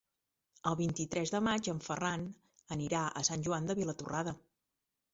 El 0.71 0.77
vint-i-tres 0.79 1.33
de 1.35 1.41
maig 1.49 1.69
en 1.75 1.83
Ferran 1.89 2.25
anirà 2.79 3.05
a 3.23 3.27
Sant 3.31 3.49
Joan 3.49 3.71
de 3.71 3.81
Vilatorrada. 3.85 4.39